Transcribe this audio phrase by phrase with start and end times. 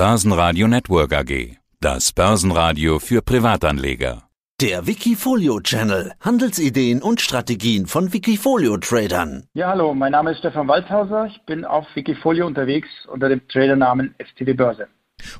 [0.00, 1.58] Börsenradio Network AG.
[1.78, 4.22] Das Börsenradio für Privatanleger.
[4.58, 6.12] Der Wikifolio Channel.
[6.20, 9.44] Handelsideen und Strategien von Wikifolio Tradern.
[9.52, 11.26] Ja, hallo, mein Name ist Stefan Waldhauser.
[11.26, 14.88] Ich bin auf Wikifolio unterwegs unter dem Tradernamen STW Börse.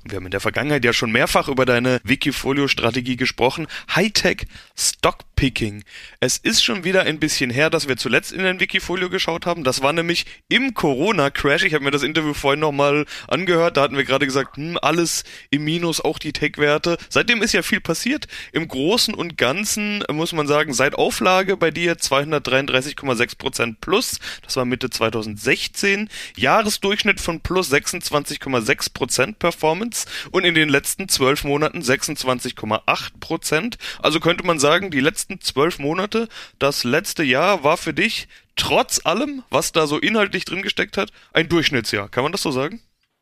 [0.03, 3.67] Und wir haben in der Vergangenheit ja schon mehrfach über deine Wikifolio-Strategie gesprochen.
[3.95, 4.47] Hightech
[4.77, 5.85] Stockpicking.
[6.21, 9.65] Es ist schon wieder ein bisschen her, dass wir zuletzt in den Wikifolio geschaut haben.
[9.65, 11.65] Das war nämlich im Corona-Crash.
[11.65, 13.77] Ich habe mir das Interview vorhin nochmal angehört.
[13.77, 16.99] Da hatten wir gerade gesagt, hm, alles im Minus, auch die Tech-Werte.
[17.09, 18.27] Seitdem ist ja viel passiert.
[18.53, 24.19] Im Großen und Ganzen muss man sagen, seit Auflage bei dir 233,6% plus.
[24.43, 26.09] Das war Mitte 2016.
[26.37, 29.70] Jahresdurchschnitt von plus 26,6% Performance.
[29.71, 33.79] Performance und in den letzten zwölf Monaten 26,8 Prozent.
[34.03, 39.01] Also könnte man sagen, die letzten zwölf Monate, das letzte Jahr war für dich trotz
[39.05, 42.09] allem, was da so inhaltlich drin gesteckt hat, ein Durchschnittsjahr.
[42.09, 42.81] Kann man das so sagen?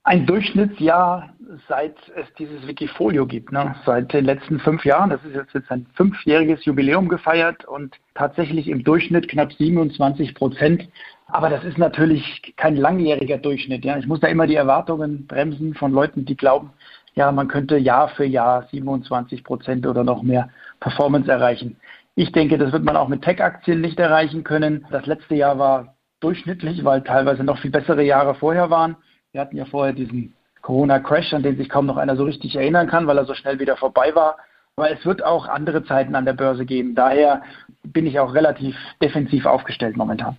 [0.08, 1.28] Ein Durchschnittsjahr,
[1.68, 3.52] seit es dieses Wikifolio gibt.
[3.52, 3.74] Ne?
[3.84, 5.10] Seit den letzten fünf Jahren.
[5.10, 10.88] Das ist jetzt, jetzt ein fünfjähriges Jubiläum gefeiert und tatsächlich im Durchschnitt knapp 27 Prozent
[11.30, 13.84] aber das ist natürlich kein langjähriger Durchschnitt.
[13.84, 13.98] Ja.
[13.98, 16.70] Ich muss da immer die Erwartungen bremsen von Leuten, die glauben,
[17.14, 20.48] ja, man könnte Jahr für Jahr 27 Prozent oder noch mehr
[20.80, 21.76] Performance erreichen.
[22.14, 24.86] Ich denke, das wird man auch mit Tech-Aktien nicht erreichen können.
[24.90, 28.96] Das letzte Jahr war durchschnittlich, weil teilweise noch viel bessere Jahre vorher waren.
[29.38, 32.88] Wir hatten ja vorher diesen Corona-Crash, an den sich kaum noch einer so richtig erinnern
[32.88, 34.36] kann, weil er so schnell wieder vorbei war.
[34.74, 36.96] Aber es wird auch andere Zeiten an der Börse geben.
[36.96, 37.42] Daher
[37.84, 40.36] bin ich auch relativ defensiv aufgestellt momentan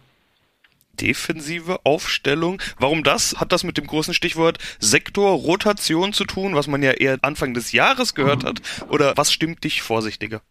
[1.00, 2.62] defensive Aufstellung.
[2.78, 3.38] Warum das?
[3.40, 7.72] Hat das mit dem großen Stichwort Sektorrotation zu tun, was man ja eher Anfang des
[7.72, 8.60] Jahres gehört hat?
[8.90, 10.42] Oder was stimmt dich vorsichtiger?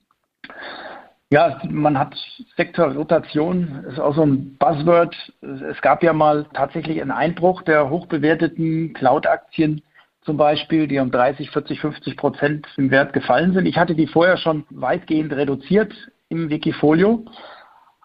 [1.31, 2.17] Ja, man hat
[2.57, 5.15] Sektorrotation, ist auch so ein Buzzword.
[5.43, 9.83] Es gab ja mal tatsächlich einen Einbruch der hochbewerteten Cloud-Aktien
[10.23, 13.67] zum Beispiel, die um 30, 40, 50 Prozent im Wert gefallen sind.
[13.67, 15.93] Ich hatte die vorher schon weitgehend reduziert
[16.31, 17.27] im Wikifolio.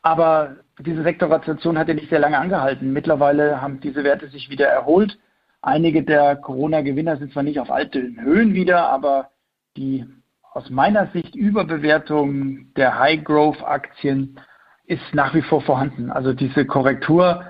[0.01, 2.91] Aber diese Sektorrotation hat ja nicht sehr lange angehalten.
[2.91, 5.17] Mittlerweile haben diese Werte sich wieder erholt.
[5.61, 9.29] Einige der Corona-Gewinner sind zwar nicht auf alten Höhen wieder, aber
[9.78, 10.05] die
[10.53, 14.40] aus meiner Sicht Überbewertung der High-Growth-Aktien
[14.86, 16.12] ist nach wie vor vorhanden.
[16.12, 17.44] Also diese Korrektur,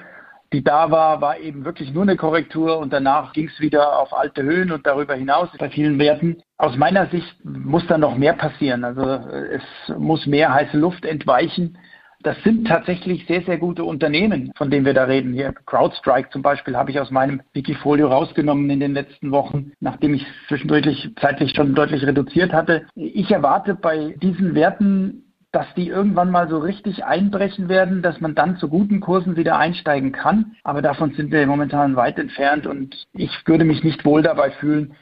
[0.54, 4.14] die da war, war eben wirklich nur eine Korrektur und danach ging es wieder auf
[4.14, 6.42] alte Höhen und darüber hinaus bei vielen Werten.
[6.58, 8.86] Aus meiner Sicht muss da noch mehr passieren.
[8.86, 9.64] Also es
[9.98, 11.78] muss mehr heiße Luft entweichen
[12.24, 15.34] das sind tatsächlich sehr, sehr gute Unternehmen, von denen wir da reden.
[15.34, 20.14] Hier CrowdStrike zum Beispiel habe ich aus meinem Wikifolio rausgenommen in den letzten Wochen, nachdem
[20.14, 22.86] ich zwischendurch zeitlich schon deutlich reduziert hatte.
[22.96, 28.34] Ich erwarte bei diesen Werten, dass die irgendwann mal so richtig einbrechen werden, dass man
[28.34, 30.56] dann zu guten Kursen wieder einsteigen kann.
[30.64, 34.96] Aber davon sind wir momentan weit entfernt und ich würde mich nicht wohl dabei fühlen,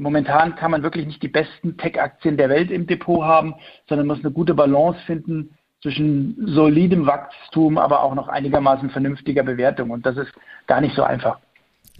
[0.00, 3.56] Momentan kann man wirklich nicht die besten Tech-Aktien der Welt im Depot haben,
[3.88, 9.90] sondern muss eine gute Balance finden zwischen solidem Wachstum, aber auch noch einigermaßen vernünftiger Bewertung.
[9.90, 10.32] Und das ist
[10.66, 11.38] gar nicht so einfach.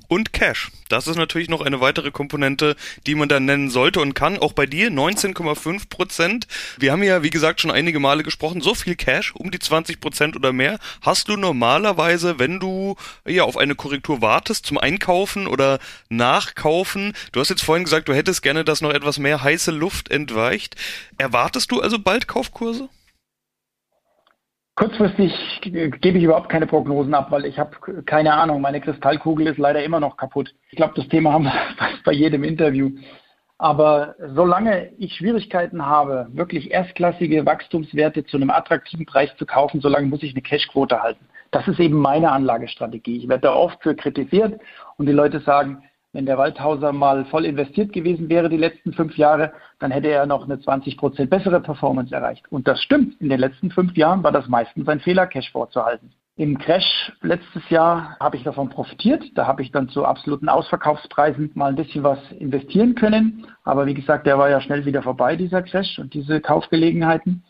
[0.06, 0.70] Und Cash.
[0.88, 4.38] Das ist natürlich noch eine weitere Komponente, die man dann nennen sollte und kann.
[4.38, 6.46] Auch bei dir 19,5 Prozent.
[6.78, 8.62] Wir haben ja, wie gesagt, schon einige Male gesprochen.
[8.62, 12.96] So viel Cash, um die 20 Prozent oder mehr, hast du normalerweise, wenn du
[13.26, 15.78] ja auf eine Korrektur wartest zum Einkaufen oder
[16.08, 17.12] Nachkaufen.
[17.32, 20.76] Du hast jetzt vorhin gesagt, du hättest gerne, dass noch etwas mehr heiße Luft entweicht.
[21.18, 22.88] Erwartest du also bald Kaufkurse?
[24.78, 27.72] Kurzfristig gebe ich überhaupt keine Prognosen ab, weil ich habe
[28.06, 28.60] keine Ahnung.
[28.60, 30.54] Meine Kristallkugel ist leider immer noch kaputt.
[30.70, 31.52] Ich glaube, das Thema haben wir
[32.04, 32.92] bei jedem Interview.
[33.58, 40.06] Aber solange ich Schwierigkeiten habe, wirklich erstklassige Wachstumswerte zu einem attraktiven Preis zu kaufen, solange
[40.06, 41.26] muss ich eine Cashquote halten.
[41.50, 43.16] Das ist eben meine Anlagestrategie.
[43.16, 44.60] Ich werde da oft für kritisiert
[44.96, 45.82] und die Leute sagen,
[46.12, 50.26] wenn der Waldhauser mal voll investiert gewesen wäre die letzten fünf Jahre, dann hätte er
[50.26, 52.50] noch eine 20 Prozent bessere Performance erreicht.
[52.50, 53.20] Und das stimmt.
[53.20, 56.12] In den letzten fünf Jahren war das meistens ein Fehler, Cash vorzuhalten.
[56.38, 59.24] Im Crash letztes Jahr habe ich davon profitiert.
[59.34, 63.48] Da habe ich dann zu absoluten Ausverkaufspreisen mal ein bisschen was investieren können.
[63.64, 67.42] Aber wie gesagt, der war ja schnell wieder vorbei, dieser Crash und diese Kaufgelegenheiten.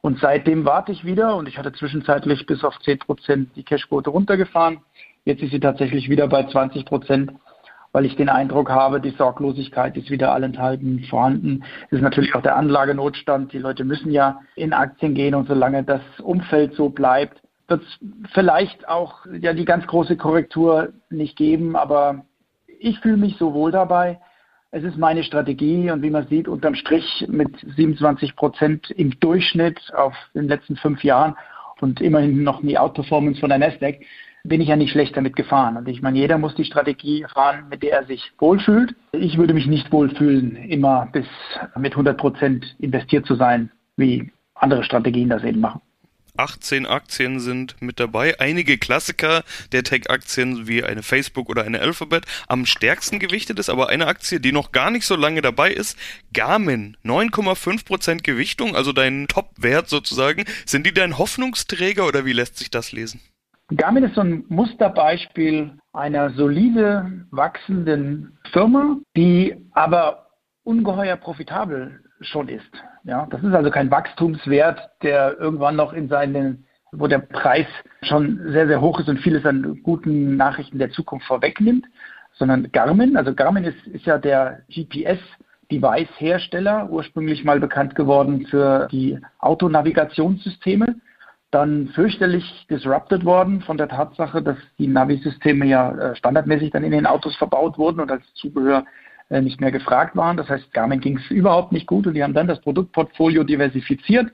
[0.00, 4.10] Und seitdem warte ich wieder und ich hatte zwischenzeitlich bis auf 10 Prozent die Cashquote
[4.10, 4.80] runtergefahren.
[5.24, 7.32] Jetzt ist sie tatsächlich wieder bei 20 Prozent
[7.94, 11.62] weil ich den Eindruck habe, die Sorglosigkeit ist wieder allenthalben vorhanden.
[11.86, 13.52] Es ist natürlich auch der Anlagenotstand.
[13.52, 18.32] Die Leute müssen ja in Aktien gehen und solange das Umfeld so bleibt, wird es
[18.32, 21.76] vielleicht auch ja die ganz große Korrektur nicht geben.
[21.76, 22.24] Aber
[22.80, 24.18] ich fühle mich so wohl dabei.
[24.72, 29.78] Es ist meine Strategie und wie man sieht, unterm Strich mit 27 Prozent im Durchschnitt
[29.94, 31.36] auf den letzten fünf Jahren
[31.80, 34.00] und immerhin noch die Outperformance von der Nasdaq
[34.44, 35.76] bin ich ja nicht schlecht damit gefahren.
[35.76, 38.94] Und ich meine, jeder muss die Strategie fahren, mit der er sich wohlfühlt.
[39.12, 41.26] Ich würde mich nicht wohlfühlen, immer bis
[41.76, 45.80] mit 100 Prozent investiert zu sein, wie andere Strategien das eben machen.
[46.36, 48.40] 18 Aktien sind mit dabei.
[48.40, 52.24] Einige Klassiker der Tech-Aktien wie eine Facebook oder eine Alphabet.
[52.48, 55.96] Am stärksten gewichtet ist aber eine Aktie, die noch gar nicht so lange dabei ist.
[56.32, 56.96] Garmin.
[57.04, 60.44] 9,5% Gewichtung, also dein Top-Wert sozusagen.
[60.66, 63.20] Sind die dein Hoffnungsträger oder wie lässt sich das lesen?
[63.74, 70.26] Garmin ist so ein Musterbeispiel einer solide wachsenden Firma, die aber
[70.64, 72.70] ungeheuer profitabel schon ist.
[73.04, 77.66] Ja, das ist also kein Wachstumswert, der irgendwann noch in seinen, wo der Preis
[78.02, 81.86] schon sehr, sehr hoch ist und vieles an guten Nachrichten der Zukunft vorwegnimmt,
[82.34, 89.18] sondern Garmin, also Garmin ist, ist ja der GPS-Device-Hersteller, ursprünglich mal bekannt geworden für die
[89.38, 90.96] Autonavigationssysteme,
[91.54, 96.90] dann fürchterlich disrupted worden von der Tatsache, dass die Navi-Systeme ja äh, standardmäßig dann in
[96.90, 98.84] den Autos verbaut wurden und als Zubehör
[99.30, 100.36] äh, nicht mehr gefragt waren.
[100.36, 104.30] Das heißt, Garmin ging es überhaupt nicht gut und die haben dann das Produktportfolio diversifiziert.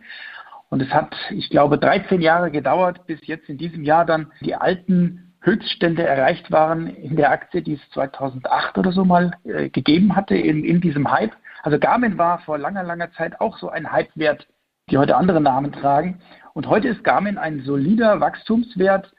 [0.70, 4.54] Und es hat, ich glaube, 13 Jahre gedauert, bis jetzt in diesem Jahr dann die
[4.54, 10.16] alten Höchststände erreicht waren in der Aktie, die es 2008 oder so mal äh, gegeben
[10.16, 11.32] hatte in, in diesem Hype.
[11.62, 14.46] Also Garmin war vor langer, langer Zeit auch so ein Hypewert,
[14.90, 16.20] die heute andere Namen tragen.
[16.54, 19.12] Und heute ist Garmin ein solider Wachstumswert,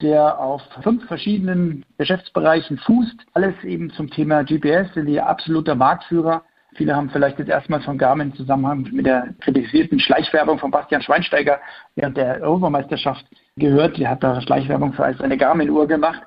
[0.00, 3.26] der auf fünf verschiedenen Geschäftsbereichen fußt.
[3.34, 6.42] Alles eben zum Thema GPS, sind die absoluter Marktführer.
[6.74, 11.02] Viele haben vielleicht jetzt erstmal von Garmin im Zusammenhang mit der kritisierten Schleichwerbung von Bastian
[11.02, 11.58] Schweinsteiger
[11.96, 13.26] während der Europameisterschaft
[13.56, 13.98] gehört.
[13.98, 16.22] Der hat da Schleichwerbung für eine Garmin-Uhr gemacht.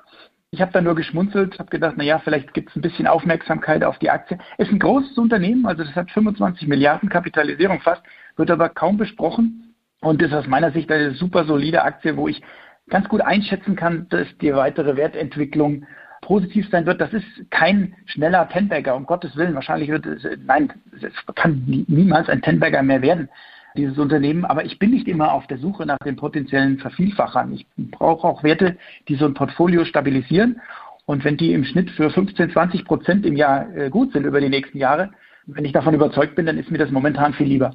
[0.50, 3.82] Ich habe da nur geschmunzelt, habe gedacht, na ja, vielleicht gibt es ein bisschen Aufmerksamkeit
[3.82, 4.38] auf die Aktie.
[4.58, 8.02] Ist ein großes Unternehmen, also das hat 25 Milliarden Kapitalisierung fast,
[8.36, 9.71] wird aber kaum besprochen
[10.02, 12.42] und ist aus meiner Sicht eine super solide Aktie, wo ich
[12.90, 15.86] ganz gut einschätzen kann, dass die weitere Wertentwicklung
[16.20, 17.00] positiv sein wird.
[17.00, 19.54] Das ist kein schneller Tenbagger, um Gottes Willen.
[19.54, 23.28] Wahrscheinlich wird es, nein, es kann niemals ein Tenbagger mehr werden,
[23.76, 24.44] dieses Unternehmen.
[24.44, 27.52] Aber ich bin nicht immer auf der Suche nach den potenziellen Vervielfachern.
[27.52, 28.76] Ich brauche auch Werte,
[29.08, 30.60] die so ein Portfolio stabilisieren.
[31.06, 34.40] Und wenn die im Schnitt für 15, 20 Prozent im Jahr äh, gut sind über
[34.40, 35.10] die nächsten Jahre,
[35.46, 37.72] wenn ich davon überzeugt bin, dann ist mir das momentan viel lieber.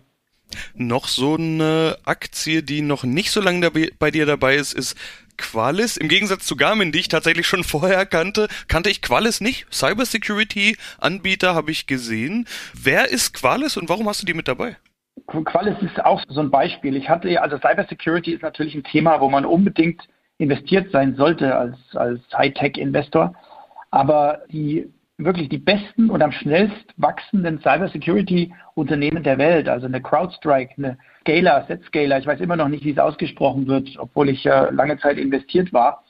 [0.75, 4.95] Noch so eine Aktie, die noch nicht so lange bei dir dabei ist, ist
[5.37, 5.97] Qualis.
[5.97, 9.67] Im Gegensatz zu Garmin, die ich tatsächlich schon vorher kannte, kannte ich Qualis nicht.
[9.71, 12.45] Cybersecurity-Anbieter habe ich gesehen.
[12.73, 14.77] Wer ist Qualis und warum hast du die mit dabei?
[15.27, 16.95] Qualis ist auch so ein Beispiel.
[16.95, 20.07] Ich hatte, also Cybersecurity ist natürlich ein Thema, wo man unbedingt
[20.37, 23.33] investiert sein sollte als, als Hightech-Investor.
[23.89, 30.73] Aber die wirklich die besten und am schnellst wachsenden Cybersecurity-Unternehmen der Welt, also eine CrowdStrike,
[30.77, 34.69] eine Scaler, Zscaler, ich weiß immer noch nicht, wie es ausgesprochen wird, obwohl ich äh,
[34.71, 36.03] lange Zeit investiert war,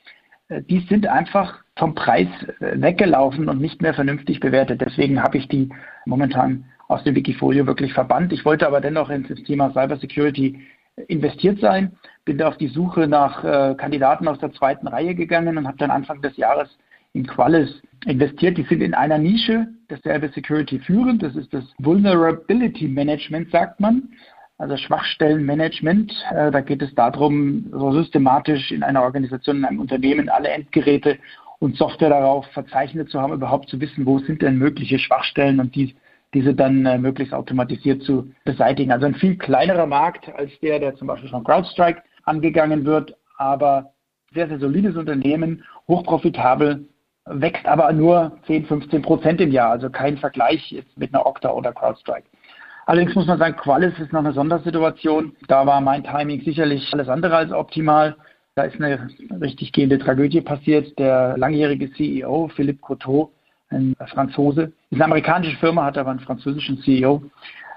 [0.49, 2.27] äh, die sind einfach vom Preis
[2.59, 4.81] äh, weggelaufen und nicht mehr vernünftig bewertet.
[4.81, 5.69] Deswegen habe ich die
[6.05, 8.33] momentan aus dem Wikifolio wirklich verbannt.
[8.33, 10.59] Ich wollte aber dennoch ins Thema Cybersecurity
[11.07, 11.95] investiert sein,
[12.25, 15.77] bin da auf die Suche nach äh, Kandidaten aus der zweiten Reihe gegangen und habe
[15.77, 16.69] dann Anfang des Jahres
[17.17, 18.57] in Qualis investiert.
[18.57, 21.23] Die sind in einer Nische der Cyber Security führend.
[21.23, 24.09] Das ist das Vulnerability Management, sagt man.
[24.57, 26.11] Also Schwachstellenmanagement.
[26.31, 31.17] Äh, da geht es darum, so systematisch in einer Organisation, in einem Unternehmen alle Endgeräte
[31.59, 35.75] und Software darauf verzeichnet zu haben, überhaupt zu wissen, wo sind denn mögliche Schwachstellen und
[35.75, 35.95] die,
[36.33, 38.91] diese dann äh, möglichst automatisiert zu beseitigen.
[38.91, 43.91] Also ein viel kleinerer Markt als der, der zum Beispiel von CrowdStrike angegangen wird, aber
[44.33, 46.87] sehr, sehr solides Unternehmen, hochprofitabel
[47.29, 51.51] wächst aber nur 10, 15 Prozent im Jahr, also kein Vergleich jetzt mit einer Okta
[51.51, 52.27] oder CrowdStrike.
[52.85, 55.35] Allerdings muss man sagen, Qualis ist noch eine Sondersituation.
[55.47, 58.15] Da war mein Timing sicherlich alles andere als optimal.
[58.55, 59.09] Da ist eine
[59.41, 60.97] richtig gehende Tragödie passiert.
[60.97, 63.33] Der langjährige CEO, Philippe Coteau,
[63.69, 67.23] ein Franzose, ist eine amerikanische Firma, hat aber einen französischen CEO,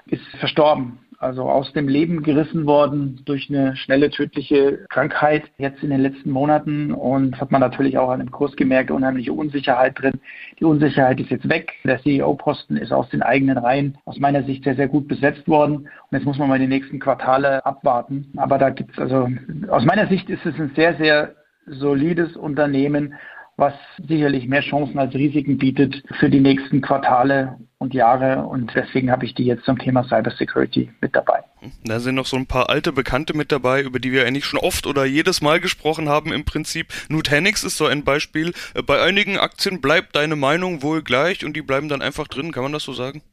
[0.05, 5.91] ist verstorben also aus dem Leben gerissen worden durch eine schnelle tödliche Krankheit jetzt in
[5.91, 10.19] den letzten Monaten und hat man natürlich auch an dem Kurs gemerkt, unheimliche Unsicherheit drin.
[10.59, 11.73] Die Unsicherheit ist jetzt weg.
[11.83, 15.75] Der CEO-Posten ist aus den eigenen Reihen aus meiner Sicht sehr, sehr gut besetzt worden
[15.75, 18.33] und jetzt muss man mal die nächsten Quartale abwarten.
[18.37, 19.29] Aber da gibt es also,
[19.69, 21.35] aus meiner Sicht ist es ein sehr, sehr
[21.67, 23.13] solides Unternehmen,
[23.57, 23.73] was
[24.07, 28.43] sicherlich mehr Chancen als Risiken bietet für die nächsten Quartale und Jahre.
[28.43, 31.43] Und deswegen habe ich die jetzt zum Thema Cybersecurity mit dabei.
[31.83, 34.59] Da sind noch so ein paar alte Bekannte mit dabei, über die wir eigentlich schon
[34.59, 36.87] oft oder jedes Mal gesprochen haben im Prinzip.
[37.09, 38.53] Nutanix ist so ein Beispiel.
[38.85, 42.51] Bei einigen Aktien bleibt deine Meinung wohl gleich und die bleiben dann einfach drin.
[42.51, 43.23] Kann man das so sagen?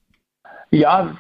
[0.71, 1.17] Ja,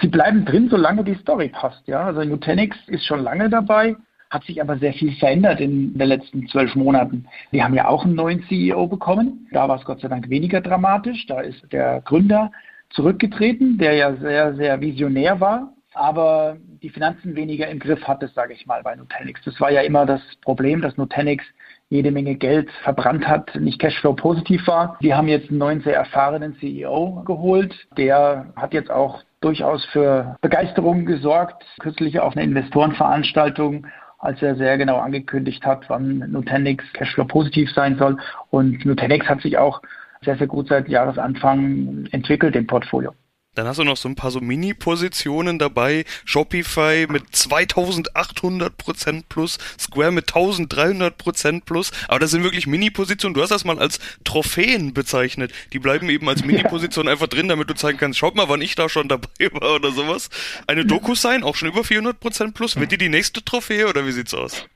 [0.00, 1.82] sie bleiben drin, solange die Story passt.
[1.86, 3.96] Ja, also Nutanix ist schon lange dabei
[4.30, 7.26] hat sich aber sehr viel verändert in den letzten zwölf Monaten.
[7.50, 9.46] Wir haben ja auch einen neuen CEO bekommen.
[9.52, 11.26] Da war es Gott sei Dank weniger dramatisch.
[11.26, 12.50] Da ist der Gründer
[12.90, 18.54] zurückgetreten, der ja sehr, sehr visionär war, aber die Finanzen weniger im Griff hatte, sage
[18.54, 19.42] ich mal, bei Nutanix.
[19.44, 21.44] Das war ja immer das Problem, dass Nutanix
[21.90, 24.96] jede Menge Geld verbrannt hat, nicht Cashflow positiv war.
[25.00, 27.74] Wir haben jetzt einen neuen, sehr erfahrenen CEO geholt.
[27.96, 31.64] Der hat jetzt auch durchaus für Begeisterung gesorgt.
[31.80, 33.86] Kürzlich auf einer Investorenveranstaltung
[34.18, 38.18] als er sehr genau angekündigt hat, wann Nutanix Cashflow positiv sein soll.
[38.50, 39.80] Und Nutanix hat sich auch
[40.22, 43.14] sehr, sehr gut seit Jahresanfang entwickelt im Portfolio.
[43.54, 46.04] Dann hast du noch so ein paar so Mini-Positionen dabei.
[46.24, 51.90] Shopify mit 2800% plus, Square mit 1300% plus.
[52.06, 53.34] Aber das sind wirklich Mini-Positionen.
[53.34, 55.52] Du hast das mal als Trophäen bezeichnet.
[55.72, 57.12] Die bleiben eben als Mini-Position ja.
[57.12, 59.90] einfach drin, damit du zeigen kannst, schaut mal, wann ich da schon dabei war oder
[59.90, 60.30] sowas.
[60.66, 62.76] Eine Doku sein, auch schon über 400% plus.
[62.76, 64.66] Wird die die nächste Trophäe oder wie sieht's aus?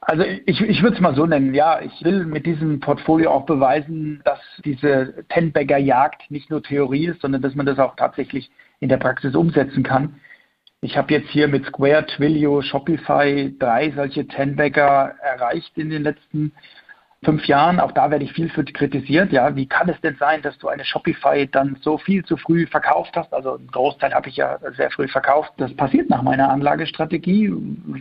[0.00, 3.46] Also ich, ich würde es mal so nennen, ja, ich will mit diesem Portfolio auch
[3.46, 8.50] beweisen, dass diese Ten-Bagger-Jagd nicht nur Theorie ist, sondern dass man das auch tatsächlich
[8.80, 10.20] in der Praxis umsetzen kann.
[10.80, 16.52] Ich habe jetzt hier mit Square, Twilio, Shopify drei solche Ten-Bagger erreicht in den letzten
[17.24, 19.32] fünf Jahren, auch da werde ich viel für kritisiert.
[19.32, 22.66] Ja, wie kann es denn sein, dass du eine Shopify dann so viel zu früh
[22.66, 23.32] verkauft hast?
[23.32, 25.52] Also einen Großteil habe ich ja sehr früh verkauft.
[25.56, 27.52] Das passiert nach meiner Anlagestrategie,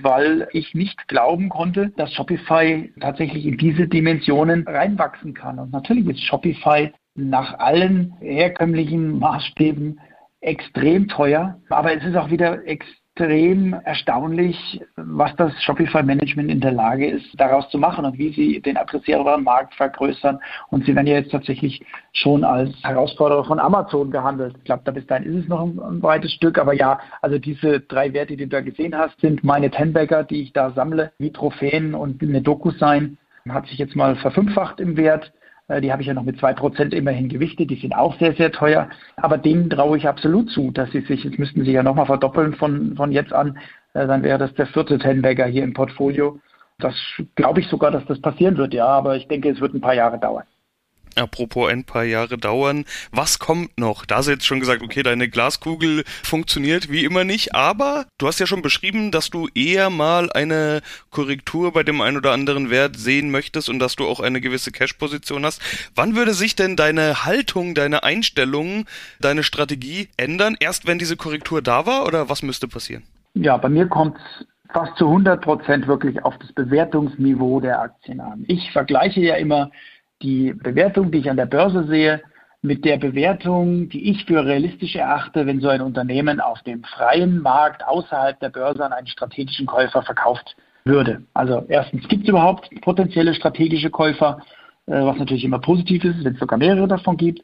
[0.01, 5.59] weil ich nicht glauben konnte, dass Shopify tatsächlich in diese Dimensionen reinwachsen kann.
[5.59, 9.99] Und natürlich ist Shopify nach allen herkömmlichen Maßstäben
[10.41, 16.71] extrem teuer, aber es ist auch wieder extrem extrem erstaunlich, was das Shopify-Management in der
[16.71, 20.39] Lage ist, daraus zu machen und wie sie den adressierbaren Markt vergrößern.
[20.69, 24.55] Und sie werden ja jetzt tatsächlich schon als Herausforderer von Amazon gehandelt.
[24.57, 26.57] Ich glaube, da bis dahin ist es noch ein, breites Stück.
[26.57, 30.41] Aber ja, also diese drei Werte, die du da gesehen hast, sind meine Tenbagger, die
[30.41, 33.17] ich da sammle, wie Trophäen und eine DocuSign.
[33.47, 35.31] Hat sich jetzt mal verfünffacht im Wert.
[35.73, 37.69] Äh, die habe ich ja noch mit zwei Prozent immerhin gewichtet.
[37.69, 38.89] Die sind auch sehr, sehr teuer.
[39.17, 42.53] Aber denen traue ich absolut zu, dass sie sich, jetzt müssten sie ja nochmal verdoppeln
[42.53, 43.57] von, von jetzt an.
[43.93, 46.39] Äh, dann wäre das der vierte Tenbagger hier im Portfolio.
[46.79, 46.95] Das
[47.35, 48.85] glaube ich sogar, dass das passieren wird, ja.
[48.85, 50.45] Aber ich denke, es wird ein paar Jahre dauern.
[51.15, 52.85] Apropos ein paar Jahre dauern.
[53.11, 54.05] Was kommt noch?
[54.05, 58.27] Da hast du jetzt schon gesagt, okay, deine Glaskugel funktioniert wie immer nicht, aber du
[58.27, 62.69] hast ja schon beschrieben, dass du eher mal eine Korrektur bei dem einen oder anderen
[62.69, 65.61] Wert sehen möchtest und dass du auch eine gewisse Cash-Position hast.
[65.95, 68.85] Wann würde sich denn deine Haltung, deine Einstellung,
[69.19, 70.55] deine Strategie ändern?
[70.59, 73.03] Erst wenn diese Korrektur da war oder was müsste passieren?
[73.35, 74.17] Ja, bei mir kommt
[74.73, 78.43] fast zu 100 Prozent wirklich auf das Bewertungsniveau der Aktien an.
[78.47, 79.71] Ich vergleiche ja immer
[80.23, 82.21] die Bewertung, die ich an der Börse sehe,
[82.63, 87.41] mit der Bewertung, die ich für realistisch erachte, wenn so ein Unternehmen auf dem freien
[87.41, 91.21] Markt außerhalb der Börse an einen strategischen Käufer verkauft würde.
[91.33, 94.39] Also erstens, gibt es überhaupt potenzielle strategische Käufer,
[94.87, 97.41] äh, was natürlich immer positiv ist, wenn es sogar mehrere davon gibt.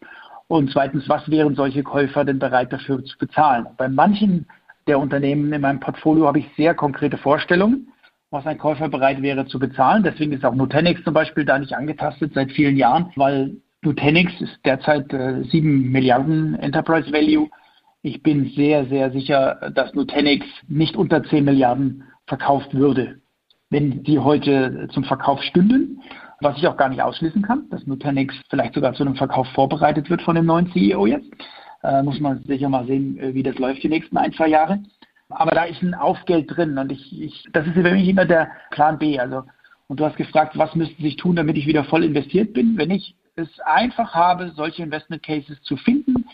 [0.47, 3.67] Und zweitens, was wären solche Käufer denn bereit dafür zu bezahlen?
[3.77, 4.47] Bei manchen
[4.87, 7.91] der Unternehmen in meinem Portfolio habe ich sehr konkrete Vorstellungen
[8.31, 10.03] was ein Käufer bereit wäre zu bezahlen.
[10.03, 14.59] Deswegen ist auch Nutanix zum Beispiel da nicht angetastet seit vielen Jahren, weil Nutanix ist
[14.65, 17.49] derzeit äh, 7 Milliarden Enterprise Value.
[18.01, 23.19] Ich bin sehr, sehr sicher, dass Nutanix nicht unter 10 Milliarden verkauft würde,
[23.69, 26.01] wenn die heute zum Verkauf stünden.
[26.41, 30.09] Was ich auch gar nicht ausschließen kann, dass Nutanix vielleicht sogar zu einem Verkauf vorbereitet
[30.09, 31.29] wird von dem neuen CEO jetzt.
[31.83, 34.79] Äh, muss man sicher mal sehen, äh, wie das läuft die nächsten ein, zwei Jahre.
[35.29, 38.51] Aber da ist ein Aufgeld drin und ich, ich, das ist für mich immer der
[38.71, 39.19] Plan B.
[39.19, 39.43] Also,
[39.87, 42.77] und du hast gefragt, was müsste sich tun, damit ich wieder voll investiert bin?
[42.77, 46.25] Wenn ich es einfach habe, solche Investment Cases zu finden,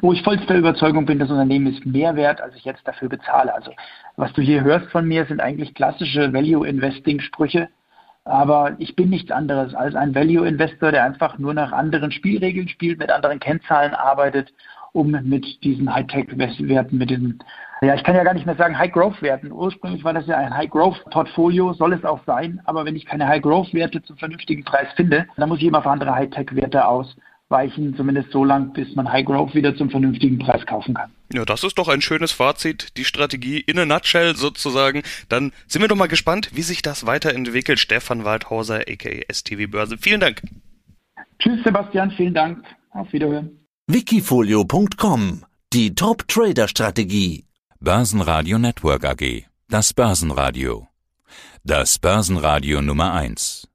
[0.00, 3.54] wo ich vollster Überzeugung bin, das Unternehmen ist mehr wert, als ich jetzt dafür bezahle.
[3.54, 3.72] Also,
[4.16, 7.68] was du hier hörst von mir, sind eigentlich klassische Value Investing Sprüche.
[8.24, 12.68] Aber ich bin nichts anderes als ein Value Investor, der einfach nur nach anderen Spielregeln
[12.68, 14.52] spielt, mit anderen Kennzahlen arbeitet,
[14.92, 17.40] um mit diesen Hightech-Werten, mit diesen
[17.84, 19.52] ja, ich kann ja gar nicht mehr sagen High-Growth-Werten.
[19.52, 22.60] Ursprünglich war das ja ein High-Growth-Portfolio, soll es auch sein.
[22.64, 26.14] Aber wenn ich keine High-Growth-Werte zum vernünftigen Preis finde, dann muss ich immer auf andere
[26.14, 31.10] High-Tech-Werte ausweichen, zumindest so lang, bis man High-Growth wieder zum vernünftigen Preis kaufen kann.
[31.32, 35.02] Ja, das ist doch ein schönes Fazit, die Strategie in a nutshell sozusagen.
[35.28, 37.78] Dann sind wir doch mal gespannt, wie sich das weiterentwickelt.
[37.78, 39.96] Stefan Waldhauser, aka STV Börse.
[39.98, 40.42] Vielen Dank.
[41.38, 42.10] Tschüss, Sebastian.
[42.12, 42.64] Vielen Dank.
[42.90, 43.58] Auf Wiederhören.
[43.86, 47.43] Wikifolio.com Die Top-Trader-Strategie
[47.84, 49.44] Börsenradio Network AG.
[49.68, 50.88] Das Börsenradio.
[51.64, 53.68] Das Börsenradio Nummer 1.